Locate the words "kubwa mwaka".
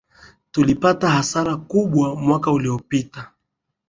1.57-2.51